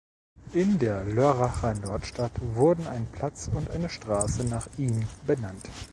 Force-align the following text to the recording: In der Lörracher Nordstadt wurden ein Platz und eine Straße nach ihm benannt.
In 0.53 0.79
der 0.79 1.03
Lörracher 1.05 1.75
Nordstadt 1.75 2.31
wurden 2.55 2.87
ein 2.87 3.05
Platz 3.11 3.51
und 3.53 3.69
eine 3.69 3.87
Straße 3.87 4.43
nach 4.45 4.67
ihm 4.79 5.07
benannt. 5.27 5.69